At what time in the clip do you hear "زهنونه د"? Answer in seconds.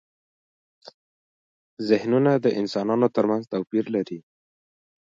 1.89-2.45